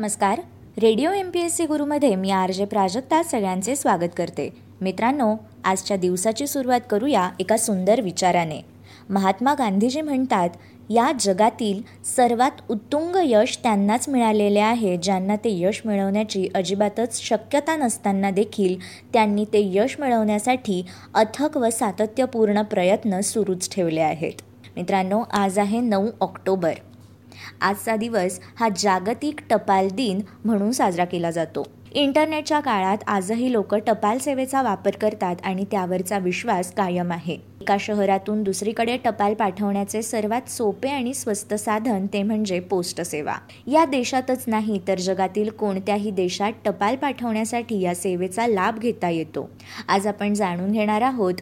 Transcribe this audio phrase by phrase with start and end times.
[0.00, 0.40] नमस्कार.
[0.82, 4.48] Radio M P S C गुरुमध्ये मी R J Prajakta सगळ्यांचे स्वागत करते.
[4.80, 5.34] मित्रांनो
[5.64, 8.60] आजच्या दिवसाची सुरुवात करूया एका सुंदर विचाराने.
[9.10, 10.50] महात्मा गांधीजी म्हणतात
[10.90, 11.82] या जगातील
[12.16, 18.76] सर्वात उत्तुंग यश त्यांनाच मिळालेले आहे ज्यांना ते यश मिळवण्याची अजिबातच शक्यता नसताना देखील
[19.12, 24.42] त्यांनी ते यश मिळवण्यासाठी अथक व सातत्यपूर्ण प्रयत्न सुरूच ठेवले आहेत.
[24.76, 26.72] मित्रांनो आज आहे नऊ ऑक्टोबर.
[27.60, 31.66] आजचा दिवस हा जागतिक टपाल दिन म्हणून साजरा केला जातो.
[31.92, 37.36] इंटरनेटच्या काळात आजही लोक टपाल सेवेचा वापर करतात आणि त्यावरचा विश्वास कायम आहे.
[37.60, 43.34] एका शहरातून दुसरीकडे टपाल पाठवण्याचे सर्वात सोपे आणि स्वस्त साधन ते म्हणजे पोस्ट सेवा.
[43.66, 49.48] या देशातच नाही तर जगातील कोणत्याही देशात टपाल पाठवण्यासाठी या सेवेचा लाभ घेता येतो.
[49.88, 51.34] आज आपण जाणून घेणार आहोत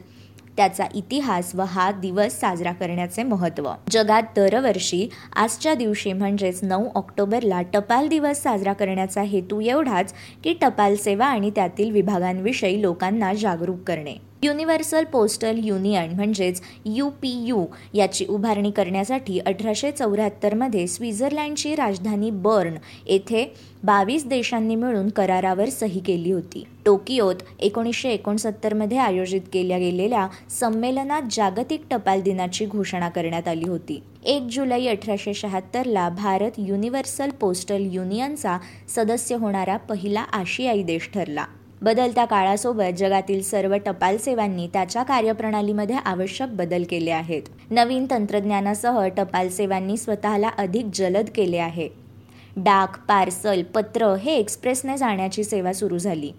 [0.58, 3.70] त्याचा इतिहास व हा दिवस साजरा करण्याचे महत्त्व.
[3.90, 10.96] जगात दरवर्षी आजच्या दिवशी म्हणजेच नऊ ऑक्टोबरला टपाल दिवस साजरा करण्याचा हेतू एवढाच की टपाल
[10.96, 14.27] सेवा आणि त्यातील विभागांविषयी लोकांना जागरूक करणे.
[14.42, 22.74] युनिव्हर्सल पोस्टल युनियन म्हणजेच यू पी यू याची उभारणी करण्यासाठी अठराशे चौऱ्याहत्तरमध्ये स्वित्झर्लंडची राजधानी बर्न
[23.06, 23.44] येथे
[23.82, 26.64] बावीस देशांनी मिळून करारावर सही केली होती.
[26.84, 34.02] टोकियोत एकोणीसशे एकोणसत्तरमध्ये आयोजित केल्या गेलेल्या संमेलनात जागतिक टपाल दिनाची घोषणा करण्यात आली होती.
[34.24, 38.58] एक जुलै अठराशे शहात्तरला भारत युनिव्हर्सल पोस्टल युनियनचा
[38.88, 41.44] सदस्य होणारा पहिला आशियाई देश ठरला.
[41.82, 47.42] बदलत्या काळासोबत जगातील सर्व टपाल सेवांनी त्याच्या कार्यप्रणालीमध्ये आवश्यक बदल केले आहेत.
[47.70, 51.88] नवीन तंत्रज्ञानासह टपाल सेवांनी स्वतःला अधिक जलद केले आहे.
[52.56, 56.30] डाक पार्सल पत्र हे एक्सप्रेसने जाण्याची सेवा सुरू झाली.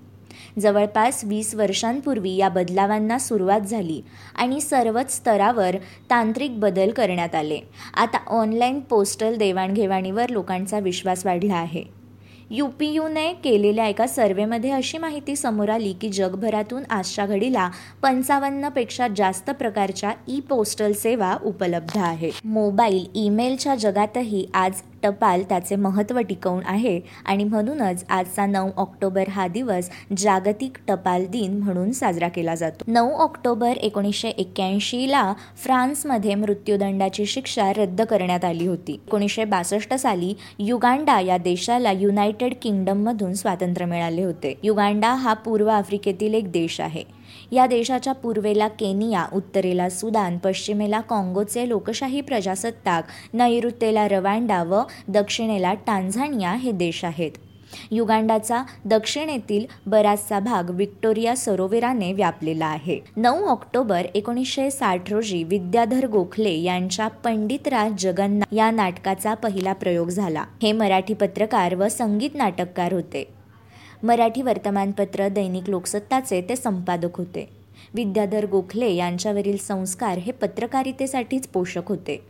[0.60, 4.02] जवळपास वीस वर्षांपूर्वी या बदलावांना सुरुवात झाली
[4.36, 5.76] आणि सर्वच स्तरावर
[6.10, 7.60] तांत्रिक बदल करण्यात आले.
[7.94, 11.99] आता ऑनलाईन पोस्टल देवाणघेवाणीवर लोकांचा विश्वास वाढला आहे.
[12.52, 17.70] यू पी यूने केलेल्या एका सर्वेमध्ये अशी माहिती समोर आली की जगभरातून आजच्या घडीला
[18.02, 22.32] पंचावन्नपेक्षा जास्त प्रकारच्या ई पोस्टल सेवा उपलब्ध आहेत.
[22.44, 29.48] मोबाईल ईमेलच्या जगातही आज टपाल त्याचे महत्त्व टिकवून आहे आणि म्हणूनच आजचा नऊ ऑक्टोबर हा
[29.48, 32.84] दिवस जागतिक टपाल दिन म्हणून साजरा केला जातो.
[32.88, 38.94] नऊ ऑक्टोबर एकोणीसशे एक्क्याऐंशीला फ्रान्समध्ये मृत्यूदंडाची शिक्षा रद्द करण्यात आली होती.
[38.94, 44.60] एकोणीसशे बासष्ट साली युगांडा या देशाला युनायटेड किंगडममधून स्वातंत्र्य मिळाले होते.
[44.64, 47.19] युगांडा हा पूर्व आफ्रिकेतील एक देश आहे.
[47.52, 56.52] या देशाच्या पूर्वेला केनिया उत्तरेला सुदान पश्चिमेला काँगोचे लोकशाही प्रजासत्ताक नैऋत्येला रवांडा व दक्षिणेला टांझानिया
[56.52, 57.32] हे देश आहेत.
[57.92, 63.00] युगांडाचा दक्षिणेतील बराचसा भाग विक्टोरिया सरोवराने व्यापलेला आहे.
[63.18, 70.44] नऊ ऑक्टोबर एकोणीसशे साठ रोजी विद्याधर गोखले यांच्या पंडितराज जगन्नाथ या नाटकाचा पहिला प्रयोग झाला.
[70.64, 73.39] हे मराठी पत्रकार व संगीत नाटककार होते.
[74.04, 77.50] मराठी वर्तमानपत्र दैनिक लोकसत्ताचे ते संपादक होते.
[77.94, 82.22] विद्याधर गोखले यांच्यावरील संस्कार हे पत्रकारितेसाठीच पोषक होते.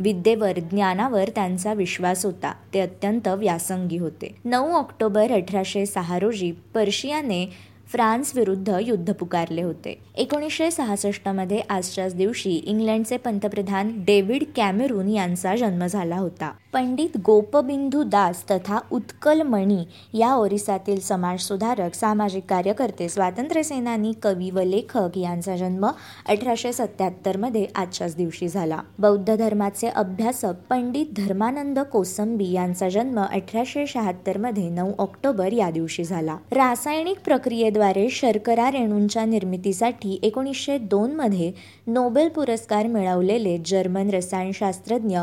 [0.00, 2.54] विद्येवर ज्ञानावर त्यांचा विश्वास होता.
[2.74, 4.34] ते अत्यंत व्यासंगी होते.
[4.44, 9.98] नऊ ऑक्टोबर अठराशे सहा रोजी पर्शियाने फ्रान्स विरुद्ध युद्ध पुकारले होते.
[10.14, 16.52] एकोणीसशे सहासष्टमध्ये आजच्याच दिवशी इंग्लंडचे पंतप्रधान डेव्हिड कॅमेरून यांचा जन्म झाला होता.
[16.74, 25.16] पंडित गोपबिंदू दास तथा उत्कल मणी या ओरिसातील समाजसुधारक सामाजिक कार्यकर्ते स्वातंत्र्यसेनानी कवी व लेखक
[25.18, 28.78] यांचा जन्म अठराशे सत्याहत्तरमध्ये आजच्याच दिवशी झाला.
[28.98, 36.36] बौद्ध धर्माचे अभ्यासक पंडित धर्मानंद कोसंबी यांचा जन्म अठराशे शहात्तरमध्ये नऊ ऑक्टोबर या दिवशी झाला.
[36.52, 41.52] रासायनिक प्रक्रियेद्वारे शर्करा रेणूंच्या निर्मितीसाठी एकोणीसशे दोनमध्ये
[41.86, 45.18] नोबेल पुरस्कार मिळवलेले जर्मन रसायनशास्त्रज्ञ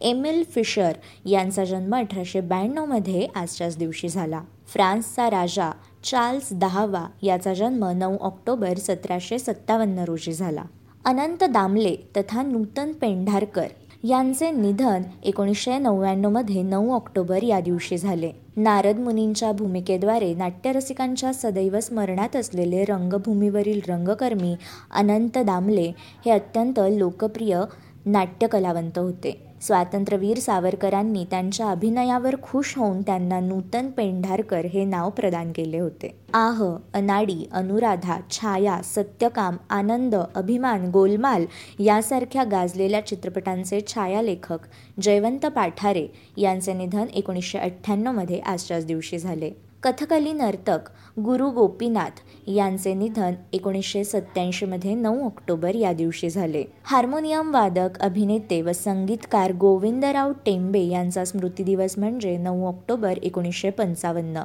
[0.00, 0.90] एमिल फिशर
[1.24, 4.42] यांचा जन्म अठराशे ब्याण्णवमध्ये आजच्याच दिवशी झाला.
[4.66, 5.70] फ्रान्सचा राजा
[6.04, 10.62] चार्ल्स दहावा याचा जन्म नऊ ऑक्टोबर सतराशे सत्तावन्न रोजी झाला.
[11.04, 13.66] अनंत दामले तथा नूतन पेंढारकर
[14.04, 18.32] यांचे निधन एकोणीसशे नव्याण्णवमध्ये नऊ ऑक्टोबर या दिवशी झाले.
[18.56, 24.54] नारद मुनींच्या भूमिकेद्वारे नाट्यरसिकांच्या सदैव स्मरणात असलेले रंगभूमीवरील रंगकर्मी
[24.90, 27.60] अनंत दामले हे अत्यंत लोकप्रिय
[28.06, 29.51] नाट्यकलावंत होते.
[29.62, 36.14] स्वातंत्र्यवीर सावरकरांनी त्यांच्या अभिनयावर खुश होऊन त्यांना नूतन पेंढारकर हे नाव प्रदान केले होते.
[36.34, 36.62] आह
[36.94, 41.44] अनाडी अनुराधा छाया सत्यकाम आनंद अभिमान गोलमाल
[41.78, 44.66] यासारख्या गाजलेल्या चित्रपटांचे छायालेखक
[45.02, 46.06] जयवंत पाठारे
[46.36, 49.50] यांचे निधन एकोणीसशे अठ्ठ्याण्णवमध्ये आजच्याच दिवशी झाले.
[49.82, 50.90] कथकली नर्तक
[51.20, 56.64] गुरु गोपीनाथ यांचे निधन एकोणीसशे सत्त्याऐंशीमध्ये नऊ ऑक्टोबर या दिवशी झाले.
[56.84, 64.44] हार्मोनियम वादक अभिनेते व संगीतकार गोविंदराव टेंबे यांचा स्मृती दिवस म्हणजे नऊ ऑक्टोबर एकोणीसशे पंचावन्न.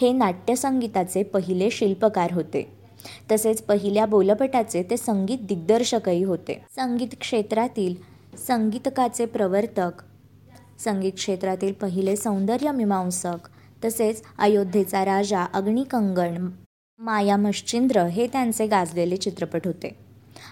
[0.00, 2.72] हे नाट्यसंगीताचे पहिले शिल्पकार होते.
[3.32, 6.62] तसेच पहिल्या बोलपटाचे ते संगीत दिग्दर्शकही होते.
[6.76, 7.94] संगीत क्षेत्रातील
[8.38, 10.02] संगीतकाचे प्रवर्तक
[10.78, 13.48] संगीत क्षेत्रातील पहिले सौंदर्य मीमांसक
[13.84, 16.48] तसेच अयोध्येचा राजा अग्निकंगण
[16.98, 20.06] माया मश्चिंद्र हे त्यांचे गाजलेले चित्रपट होते.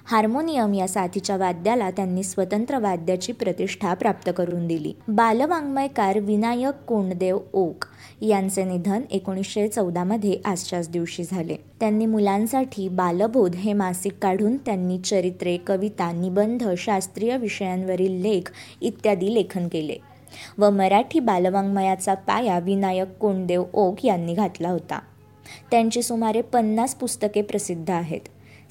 [0.06, 4.92] हार्मोनियम या साथीच्या वाद्याला त्यांनी स्वतंत्र वाद्याची प्रतिष्ठा प्राप्त करून दिली.
[5.08, 7.84] बालवाङ्मयकार विनायक कोंडदेव ओक
[8.20, 11.56] यांचे निधन एकोणीसशे चौदामध्ये आजच्याच दिवशी झाले.
[11.80, 19.68] त्यांनी मुलांसाठी बालबोध हे मासिक काढून त्यांनी चरित्रे कविता निबंध शास्त्रीय विषयांवरील लेख इत्यादी लेखन
[19.68, 19.96] केले.
[20.58, 24.98] व मराठी बालवाङ्मयाचा पाया विनायक कोंडदेव ओक यांनी घातला होता.
[25.70, 28.20] त्यांची सुमारे पन्नास पुस्तके प्रसिद्ध आहेत.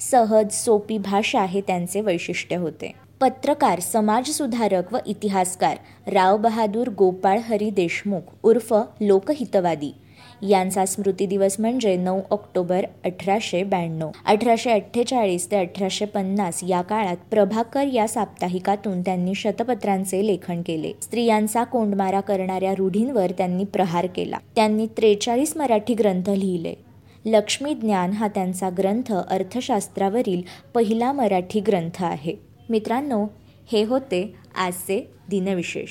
[0.00, 2.92] सहज सोपी भाषा हे त्यांचे वैशिष्ट्य होते.
[3.20, 5.76] पत्रकार समाजसुधारक व इतिहासकार
[6.06, 9.92] राव बहादूर गोपाळ हरी देशमुख उर्फ लोकहितवादी.
[10.48, 14.10] यांचा स्मृती दिवस म्हणजे नऊ ऑक्टोबर अठराशे ब्याण्णव.
[14.26, 20.92] अठराशे अठ्ठेचाळीस ते अठराशे पन्नास या काळात प्रभाकर या साप्ताहिकातून त्यांनी शतपत्रांचे लेखन केले.
[21.02, 24.38] स्त्रियांचा कोंडमारा करणाऱ्या रूढींवर त्यांनी प्रहार केला.
[24.56, 26.74] त्यांनी त्रेचाळीस मराठी ग्रंथ लिहिले.
[27.24, 30.42] लक्ष्मी ज्ञान हा त्यांचा ग्रंथ अर्थशास्त्रावरील
[30.74, 32.34] पहिला मराठी ग्रंथ आहे.
[32.68, 33.26] मित्रांनो
[33.72, 35.90] हे होते आजचे दिनविशेष.